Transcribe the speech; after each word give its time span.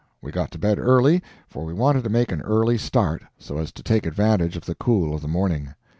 We 0.19 0.31
got 0.31 0.49
to 0.53 0.57
bed 0.57 0.79
early, 0.79 1.21
for 1.47 1.63
we 1.63 1.73
wanted 1.75 2.03
to 2.05 2.09
make 2.09 2.31
an 2.31 2.41
early 2.41 2.75
start, 2.79 3.21
so 3.37 3.59
as 3.59 3.71
to 3.73 3.83
take 3.83 4.07
advantage 4.07 4.57
of 4.57 4.65
the 4.65 4.73
cool 4.73 5.13
of 5.13 5.21
the 5.21 5.27
morning. 5.27 5.75